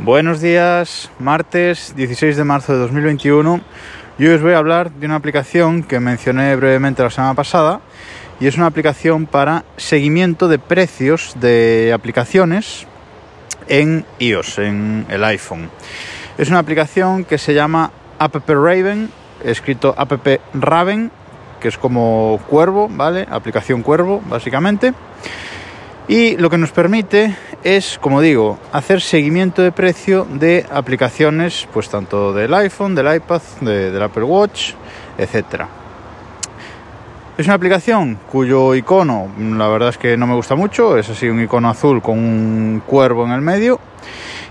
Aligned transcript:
Buenos 0.00 0.40
días, 0.40 1.10
martes 1.18 1.92
16 1.96 2.36
de 2.36 2.44
marzo 2.44 2.72
de 2.72 2.78
2021. 2.78 3.60
Yo 4.16 4.32
os 4.32 4.40
voy 4.40 4.52
a 4.52 4.58
hablar 4.58 4.92
de 4.92 5.06
una 5.06 5.16
aplicación 5.16 5.82
que 5.82 5.98
mencioné 5.98 6.54
brevemente 6.54 7.02
la 7.02 7.10
semana 7.10 7.34
pasada 7.34 7.80
y 8.38 8.46
es 8.46 8.56
una 8.56 8.66
aplicación 8.66 9.26
para 9.26 9.64
seguimiento 9.76 10.46
de 10.46 10.60
precios 10.60 11.34
de 11.40 11.90
aplicaciones 11.92 12.86
en 13.66 14.06
iOS, 14.20 14.58
en 14.60 15.04
el 15.08 15.24
iPhone. 15.24 15.68
Es 16.38 16.48
una 16.48 16.60
aplicación 16.60 17.24
que 17.24 17.36
se 17.36 17.52
llama 17.52 17.90
App 18.20 18.48
Raven, 18.48 19.10
escrito 19.42 19.96
App 19.98 20.12
Raven, 20.54 21.10
que 21.58 21.66
es 21.66 21.76
como 21.76 22.38
cuervo, 22.48 22.88
¿vale? 22.88 23.26
Aplicación 23.28 23.82
cuervo, 23.82 24.22
básicamente. 24.28 24.94
Y 26.08 26.38
lo 26.38 26.48
que 26.48 26.56
nos 26.56 26.72
permite 26.72 27.36
es, 27.62 27.98
como 27.98 28.22
digo, 28.22 28.58
hacer 28.72 29.02
seguimiento 29.02 29.60
de 29.60 29.72
precio 29.72 30.26
de 30.30 30.64
aplicaciones, 30.70 31.68
pues 31.70 31.90
tanto 31.90 32.32
del 32.32 32.54
iPhone, 32.54 32.94
del 32.94 33.14
iPad, 33.14 33.42
del 33.60 34.02
Apple 34.02 34.22
Watch, 34.22 34.72
etc. 35.18 35.64
Es 37.36 37.44
una 37.44 37.54
aplicación 37.54 38.18
cuyo 38.32 38.74
icono, 38.74 39.28
la 39.38 39.68
verdad 39.68 39.90
es 39.90 39.98
que 39.98 40.16
no 40.16 40.26
me 40.26 40.34
gusta 40.34 40.54
mucho, 40.54 40.96
es 40.96 41.10
así 41.10 41.28
un 41.28 41.42
icono 41.42 41.68
azul 41.68 42.00
con 42.00 42.18
un 42.18 42.82
cuervo 42.86 43.26
en 43.26 43.32
el 43.32 43.42
medio. 43.42 43.78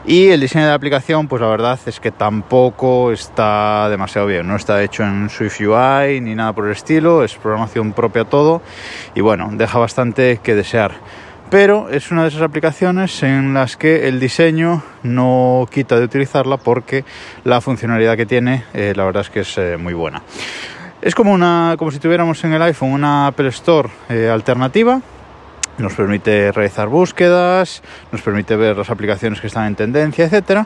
Y 0.05 0.29
el 0.29 0.39
diseño 0.39 0.65
de 0.65 0.69
la 0.69 0.75
aplicación, 0.75 1.27
pues 1.27 1.41
la 1.41 1.49
verdad 1.49 1.79
es 1.87 1.99
que 1.99 2.11
tampoco 2.11 3.11
está 3.11 3.89
demasiado 3.89 4.27
bien. 4.27 4.47
No 4.47 4.55
está 4.55 4.81
hecho 4.81 5.03
en 5.03 5.29
Swift 5.29 5.59
UI 5.59 6.21
ni 6.21 6.35
nada 6.35 6.53
por 6.53 6.67
el 6.67 6.71
estilo, 6.71 7.23
es 7.25 7.35
programación 7.35 7.93
propia 7.93 8.23
todo. 8.25 8.61
Y 9.15 9.21
bueno, 9.21 9.49
deja 9.51 9.79
bastante 9.79 10.39
que 10.41 10.55
desear 10.55 10.93
pero 11.49 11.89
es 11.89 12.11
una 12.11 12.23
de 12.23 12.29
esas 12.29 12.41
aplicaciones 12.41 13.23
en 13.23 13.53
las 13.53 13.77
que 13.77 14.07
el 14.07 14.19
diseño 14.19 14.83
no 15.03 15.67
quita 15.71 15.97
de 15.97 16.05
utilizarla 16.05 16.57
porque 16.57 17.05
la 17.43 17.61
funcionalidad 17.61 18.17
que 18.17 18.25
tiene 18.25 18.65
eh, 18.73 18.93
la 18.95 19.05
verdad 19.05 19.21
es 19.21 19.29
que 19.29 19.39
es 19.41 19.57
eh, 19.57 19.77
muy 19.77 19.93
buena. 19.93 20.21
Es 21.01 21.15
como, 21.15 21.31
una, 21.31 21.75
como 21.77 21.91
si 21.91 21.99
tuviéramos 21.99 22.43
en 22.43 22.53
el 22.53 22.61
iPhone 22.61 22.91
una 22.91 23.27
Apple 23.27 23.49
Store 23.49 23.89
eh, 24.09 24.29
alternativa. 24.29 25.01
Nos 25.77 25.93
permite 25.93 26.51
realizar 26.51 26.87
búsquedas, 26.87 27.83
nos 28.11 28.21
permite 28.21 28.55
ver 28.55 28.75
las 28.75 28.89
aplicaciones 28.89 29.39
que 29.39 29.47
están 29.47 29.67
en 29.67 29.75
tendencia, 29.75 30.25
etc. 30.25 30.63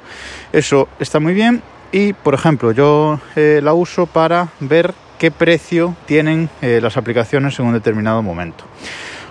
Eso 0.53 0.87
está 0.99 1.19
muy 1.19 1.33
bien 1.33 1.61
y, 1.91 2.13
por 2.13 2.33
ejemplo, 2.33 2.71
yo 2.71 3.19
la 3.35 3.73
uso 3.73 4.05
para 4.05 4.47
ver 4.61 4.93
qué 5.19 5.29
precio 5.29 5.97
tienen 6.05 6.49
las 6.61 6.95
aplicaciones 6.95 7.59
en 7.59 7.65
un 7.65 7.73
determinado 7.73 8.21
momento. 8.21 8.63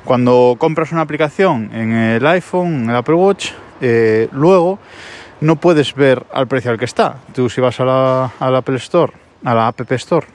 Cuando 0.05 0.57
compras 0.59 0.93
una 0.93 1.03
aplicación 1.03 1.71
en 1.73 1.93
el 1.93 2.27
iPhone, 2.27 2.85
en 2.85 2.91
el 2.91 2.97
Apple 2.97 3.15
Watch, 3.15 3.51
eh, 3.81 4.29
luego 4.33 4.79
no 5.41 5.57
puedes 5.57 5.95
ver 5.95 6.25
al 6.33 6.47
precio 6.47 6.71
al 6.71 6.79
que 6.79 6.85
está. 6.85 7.17
Tú 7.35 7.49
si 7.49 7.61
vas 7.61 7.79
a 7.81 7.85
la, 7.85 8.33
Apple 8.39 8.77
Store, 8.77 9.13
a 9.45 9.55
la 9.55 9.69
App 9.69 9.81
Store, 9.93 10.27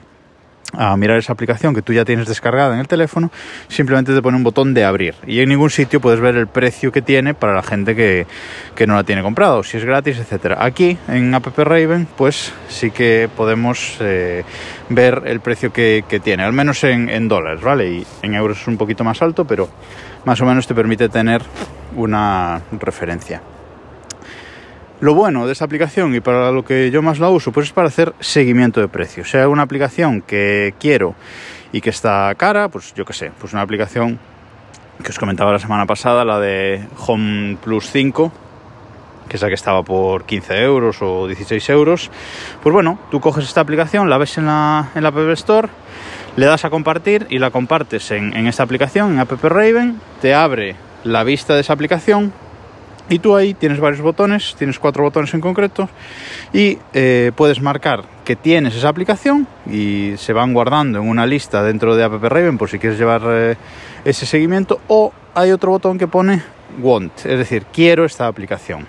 a 0.74 0.96
mirar 0.98 1.18
esa 1.18 1.34
aplicación 1.34 1.74
que 1.74 1.82
tú 1.82 1.94
ya 1.94 2.06
tienes 2.06 2.28
descargada 2.28 2.74
en 2.74 2.80
el 2.80 2.88
teléfono, 2.88 3.32
simplemente 3.68 4.14
te 4.14 4.22
pone 4.22 4.38
un 4.38 4.44
botón 4.44 4.74
de 4.74 4.84
abrir. 4.84 5.16
Y 5.26 5.40
en 5.40 5.50
ningún 5.50 5.70
sitio 5.70 6.00
puedes 6.00 6.20
ver 6.20 6.36
el 6.36 6.48
precio 6.48 6.92
que 6.92 7.02
tiene 7.02 7.34
para 7.34 7.54
la 7.54 7.64
gente 7.64 7.96
que, 7.96 8.26
no 8.86 8.96
la 8.96 9.04
tiene 9.04 9.22
comprado, 9.22 9.64
si 9.64 9.78
es 9.78 9.86
gratis, 9.86 10.18
etcétera. 10.20 10.58
Aquí 10.60 10.98
en 11.08 11.34
App 11.34 11.48
Raven, 11.58 12.08
pues 12.18 12.54
sí 12.68 12.92
que 12.92 13.30
podemos 13.36 13.98
eh, 14.00 14.44
ver 14.90 15.24
el 15.26 15.40
precio 15.40 15.72
que, 15.72 16.04
tiene, 16.24 16.44
al 16.44 16.54
menos 16.54 16.84
en, 16.84 17.10
en 17.10 17.28
dólares, 17.28 17.62
¿vale? 17.62 17.90
Y 17.90 18.08
en 18.22 18.36
euros 18.36 18.62
es 18.62 18.68
un 18.68 18.78
poquito 18.78 19.04
más 19.04 19.22
alto, 19.22 19.46
pero 19.46 19.70
más 20.26 20.40
o 20.42 20.46
menos 20.46 20.68
te 20.68 20.74
permite 20.74 21.10
tener 21.10 21.42
una 21.96 22.62
referencia. 22.80 23.42
Lo 25.02 25.14
bueno 25.14 25.46
de 25.46 25.52
esta 25.52 25.66
aplicación 25.66 26.16
y 26.16 26.22
para 26.22 26.52
lo 26.52 26.64
que 26.64 26.90
yo 26.90 27.02
más 27.02 27.20
la 27.20 27.30
uso, 27.30 27.52
pues 27.52 27.68
es 27.68 27.74
para 27.74 27.90
hacer 27.90 28.14
seguimiento 28.22 28.80
de 28.80 28.88
precios. 28.88 29.30
Sea 29.30 29.50
una 29.50 29.64
aplicación 29.64 30.22
que 30.22 30.74
quiero 30.80 31.16
y 31.74 31.82
que 31.82 31.90
está 31.90 32.34
cara, 32.36 32.70
pues 32.70 32.94
yo 32.94 33.04
qué 33.04 33.12
sé, 33.12 33.32
pues 33.38 33.52
una 33.52 33.62
aplicación 33.62 34.18
que 35.04 35.10
os 35.10 35.20
comentaba 35.20 35.52
la 35.52 35.60
semana 35.60 35.86
pasada, 35.86 36.24
la 36.24 36.40
de 36.40 36.88
Home 37.08 37.58
Plus 37.62 37.92
5, 37.92 38.32
que 39.28 39.36
es 39.36 39.42
la 39.42 39.50
que 39.50 39.56
estaba 39.56 39.84
por 39.84 40.26
15 40.26 40.64
euros 40.64 41.02
o 41.02 41.28
16 41.28 41.70
euros. 41.72 42.10
Pues 42.64 42.72
bueno, 42.72 42.98
tú 43.12 43.20
coges 43.20 43.44
esta 43.44 43.60
aplicación, 43.60 44.10
la 44.10 44.18
ves 44.18 44.38
en 44.38 44.46
la, 44.46 44.92
en 44.96 45.04
la 45.04 45.10
App 45.10 45.18
Store, 45.32 45.68
le 46.38 46.46
das 46.46 46.64
a 46.64 46.70
compartir 46.70 47.28
y 47.30 47.40
la 47.40 47.52
compartes 47.52 48.12
en, 48.12 48.34
en 48.36 48.48
esta 48.48 48.64
aplicación, 48.64 49.12
en 49.12 49.20
App 49.20 49.44
Raven, 49.44 50.00
te 50.22 50.34
abre 50.34 50.78
la 51.04 51.26
vista 51.26 51.54
de 51.54 51.62
esa 51.62 51.74
aplicación 51.74 52.32
y 53.10 53.20
tú 53.20 53.36
ahí 53.36 53.54
tienes 53.54 53.80
varios 53.80 54.02
botones, 54.02 54.56
tienes 54.58 54.80
cuatro 54.80 55.04
botones 55.04 55.34
en 55.34 55.42
concreto 55.42 55.90
y 56.54 56.78
eh, 56.94 57.32
puedes 57.36 57.62
marcar 57.62 58.04
que 58.24 58.36
tienes 58.36 58.76
esa 58.76 58.90
aplicación 58.90 59.48
y 59.70 60.14
se 60.18 60.34
van 60.34 60.54
guardando 60.54 61.00
en 61.00 61.08
una 61.08 61.26
lista 61.26 61.64
dentro 61.64 61.96
de 61.96 62.04
App 62.04 62.24
Raven 62.24 62.58
por 62.58 62.70
si 62.70 62.80
quieres 62.80 62.98
llevar 62.98 63.22
eh, 63.26 63.56
ese 64.04 64.26
seguimiento 64.26 64.80
o 64.88 65.14
hay 65.34 65.52
otro 65.52 65.72
botón 65.72 65.98
que 65.98 66.08
pone 66.08 66.42
want, 66.82 67.26
es 67.26 67.38
decir, 67.38 67.66
quiero 67.72 68.06
esta 68.06 68.28
aplicación. 68.28 68.88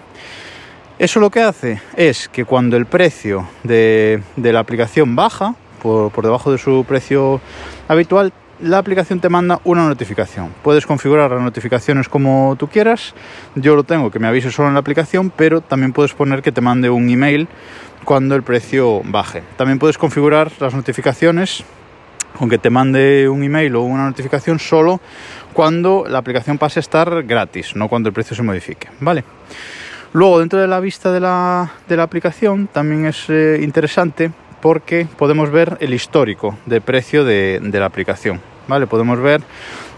Eso 0.98 1.20
lo 1.20 1.30
que 1.30 1.42
hace 1.42 1.82
es 1.94 2.28
que 2.28 2.46
cuando 2.46 2.78
el 2.78 2.86
precio 2.86 3.46
de, 3.64 4.22
la 4.36 4.60
aplicación 4.60 5.14
baja 5.14 5.54
por, 5.82 6.10
por 6.10 6.24
debajo 6.24 6.50
de 6.50 6.56
su 6.56 6.86
precio 6.88 7.40
habitual, 7.86 8.32
la 8.60 8.78
aplicación 8.78 9.20
te 9.20 9.28
manda 9.28 9.60
una 9.64 9.86
notificación. 9.86 10.52
Puedes 10.62 10.86
configurar 10.86 11.30
las 11.30 11.42
notificaciones 11.42 12.08
como 12.08 12.56
tú 12.58 12.68
quieras. 12.68 13.14
Yo 13.54 13.76
lo 13.76 13.84
tengo 13.84 14.10
que 14.10 14.18
me 14.18 14.28
avise 14.28 14.50
solo 14.50 14.68
en 14.68 14.74
la 14.74 14.80
aplicación, 14.80 15.30
pero 15.30 15.60
también 15.60 15.92
puedes 15.92 16.14
poner 16.14 16.42
que 16.42 16.52
te 16.52 16.60
mande 16.60 16.88
un 16.88 17.08
email 17.08 17.48
cuando 18.04 18.34
el 18.34 18.42
precio 18.42 19.02
baje. 19.04 19.42
También 19.56 19.78
puedes 19.78 19.98
configurar 19.98 20.50
las 20.60 20.74
notificaciones 20.74 21.64
con 22.38 22.48
que 22.48 22.58
te 22.58 22.70
mande 22.70 23.28
un 23.28 23.42
email 23.42 23.74
o 23.76 23.82
una 23.82 24.04
notificación 24.04 24.58
solo 24.58 25.00
cuando 25.52 26.04
la 26.08 26.18
aplicación 26.18 26.58
pase 26.58 26.78
a 26.78 26.82
estar 26.82 27.22
gratis, 27.24 27.74
no 27.74 27.88
cuando 27.88 28.08
el 28.08 28.12
precio 28.12 28.36
se 28.36 28.42
modifique. 28.42 28.88
Vale. 29.00 29.24
Luego, 30.12 30.38
dentro 30.38 30.58
de 30.58 30.66
la 30.66 30.80
vista 30.80 31.12
de 31.12 31.20
la, 31.20 31.70
aplicación, 31.98 32.68
también 32.68 33.06
es 33.06 33.28
eh, 33.28 33.58
interesante 33.62 34.30
porque 34.66 35.06
podemos 35.16 35.52
ver 35.52 35.76
el 35.78 35.94
histórico 35.94 36.58
de 36.66 36.80
precio 36.80 37.24
de, 37.24 37.60
la 37.72 37.86
aplicación. 37.86 38.40
¿vale? 38.66 38.88
Podemos 38.88 39.20
ver 39.20 39.40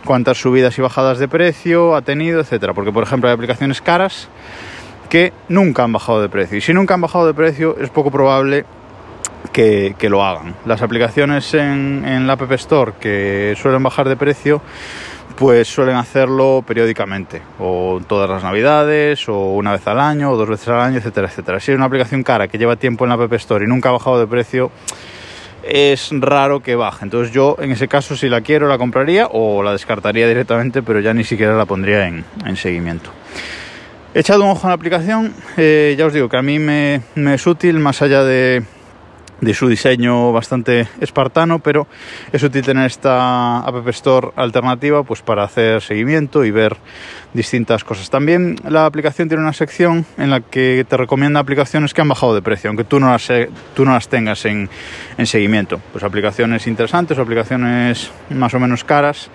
cuántas 0.05 0.37
subidas 0.37 0.77
y 0.77 0.83
bajadas 0.83 1.19
de 1.19 1.27
precio 1.27 1.97
ha 1.97 2.03
tenido, 2.03 2.43
etcétera. 2.43 2.75
Porque, 2.75 2.93
por 2.93 3.03
ejemplo, 3.03 3.31
hay 3.31 3.35
aplicaciones 3.35 3.81
caras 3.81 4.29
que 5.09 5.33
nunca 5.49 5.85
han 5.85 5.93
bajado 5.95 6.21
de 6.21 6.29
precio. 6.29 6.59
Y 6.59 6.61
si 6.61 6.75
nunca 6.75 6.93
han 6.93 7.01
bajado 7.01 7.27
de 7.27 7.33
precio, 7.33 7.79
es 7.81 7.89
poco 7.89 8.11
probable 8.11 8.67
que, 9.55 9.95
lo 10.03 10.23
hagan. 10.23 10.55
Las 10.67 10.83
aplicaciones 10.83 11.55
en, 11.55 12.05
en 12.07 12.27
la 12.27 12.35
App 12.35 12.53
Store 12.53 12.93
que 13.01 13.55
suelen 13.57 13.83
bajar 13.83 14.07
de 14.07 14.17
precio 14.17 14.61
pues 15.39 15.69
suelen 15.69 15.95
hacerlo 15.95 16.65
periódicamente, 16.67 17.41
o 17.61 18.01
todas 18.09 18.29
las 18.29 18.43
navidades, 18.43 19.29
o 19.29 19.55
una 19.55 19.71
vez 19.71 19.87
al 19.87 20.01
año, 20.01 20.33
o 20.33 20.37
dos 20.37 20.49
veces 20.49 20.67
al 20.69 20.81
año, 20.81 20.99
etcétera, 20.99 21.29
etcétera. 21.29 21.61
Si 21.61 21.71
es 21.71 21.77
una 21.77 21.87
aplicación 21.87 22.25
cara 22.25 22.49
que 22.49 22.59
lleva 22.59 22.75
tiempo 22.75 23.05
en 23.05 23.11
la 23.11 23.15
App 23.15 23.33
Store 23.35 23.65
y 23.65 23.69
nunca 23.69 23.91
ha 23.91 23.93
bajado 23.93 24.19
de 24.19 24.27
precio, 24.27 24.73
es 25.63 26.11
raro 26.13 26.61
que 26.61 26.75
baje. 26.75 27.05
Entonces 27.05 27.33
yo 27.33 27.57
en 27.61 27.71
ese 27.71 27.87
caso 27.87 28.17
si 28.17 28.29
la 28.29 28.41
quiero 28.41 28.67
la 28.67 28.79
compraría 28.79 29.29
o 29.31 29.63
la 29.63 29.71
descartaría 29.71 30.27
directamente, 30.27 30.83
pero 30.83 30.99
ya 30.99 31.15
ni 31.15 31.23
siquiera 31.23 31.57
la 31.57 31.67
pondría 31.67 32.09
en, 32.09 32.57
seguimiento. 32.57 33.11
He 34.15 34.21
echado 34.21 34.43
un 34.43 34.51
ojo 34.51 34.67
en 34.67 34.71
la 34.71 34.75
aplicación, 34.75 35.35
eh, 35.57 35.95
ya 35.97 36.07
os 36.07 36.13
digo 36.13 36.29
que 36.29 36.37
a 36.37 36.43
mí 36.43 36.59
me 36.59 37.01
es 37.15 37.47
útil 37.47 37.79
más 37.79 38.03
allá 38.03 38.25
de 38.25 38.65
de 39.41 39.55
su 39.55 39.69
diseño 39.69 40.33
bastante 40.33 40.89
espartano, 41.01 41.59
pero 41.61 41.87
es 42.33 42.43
útil 42.43 42.65
tener 42.65 42.87
esta 42.87 43.61
App 43.61 43.87
Store 43.89 44.29
alternativa 44.37 45.03
pues 45.03 45.23
para 45.23 45.45
hacer 45.45 45.81
seguimiento 45.81 46.45
y 46.45 46.51
ver 46.51 46.77
distintas 47.33 47.85
cosas. 47.85 48.11
También 48.11 48.57
la 48.69 48.87
aplicación 48.87 49.29
tiene 49.29 49.43
una 49.43 49.53
sección 49.53 50.07
en 50.17 50.31
la 50.31 50.41
que 50.41 50.85
te 50.89 50.97
recomienda 50.97 51.41
aplicaciones 51.41 51.95
que 51.95 52.01
han 52.01 52.09
bajado 52.09 52.35
de 52.35 52.43
precio, 52.43 52.69
aunque 52.71 52.85
tú 52.85 52.99
no 52.99 53.09
las, 53.09 53.29
tú 53.75 53.85
no 53.85 53.93
las 53.93 54.09
tengas 54.09 54.45
en, 54.45 54.69
en 55.17 55.27
seguimiento. 55.27 55.81
Pues 55.93 56.05
aplicaciones 56.05 56.67
interesantes 56.67 57.19
o 57.19 57.23
aplicaciones 57.23 58.11
más 58.31 58.55
o 58.55 58.59
menos 58.59 58.85
caras 58.85 59.31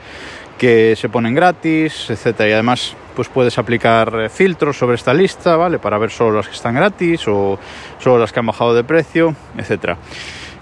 que 0.57 0.95
se 0.95 1.09
ponen 1.09 1.35
gratis, 1.35 2.09
etcétera. 2.09 2.49
Y 2.49 2.53
además, 2.53 2.95
pues 3.15 3.29
puedes 3.29 3.57
aplicar 3.57 4.13
eh, 4.19 4.29
filtros 4.29 4.77
sobre 4.77 4.95
esta 4.95 5.13
lista, 5.13 5.55
¿vale? 5.55 5.79
Para 5.79 5.97
ver 5.97 6.09
solo 6.09 6.37
las 6.37 6.47
que 6.47 6.55
están 6.55 6.75
gratis 6.75 7.27
o 7.27 7.59
solo 7.99 8.19
las 8.19 8.31
que 8.31 8.39
han 8.39 8.45
bajado 8.45 8.73
de 8.73 8.83
precio, 8.83 9.35
etcétera. 9.57 9.97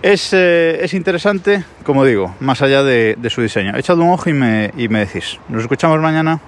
Es, 0.02 0.34
eh, 0.34 0.84
es, 0.84 0.96
interesante, 0.96 1.64
como 1.84 2.04
digo, 2.04 2.36
más 2.40 2.64
allá 2.64 2.84
de, 2.84 3.16
su 3.30 3.42
diseño. 3.42 3.78
Echad 3.78 4.00
un 4.00 4.10
ojo 4.10 4.30
y 4.30 4.34
me, 4.34 4.72
y 4.76 4.88
me 4.88 5.00
decís. 5.06 5.40
Nos 5.48 5.62
escuchamos 5.62 6.00
mañana. 6.00 6.42